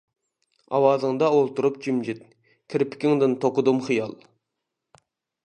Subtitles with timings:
[0.77, 2.23] ئاۋازىڭدا ئولتۇرۇپ جىمجىت،
[2.75, 4.19] كىرپىكىڭدىن توقۇدۇم خىيال.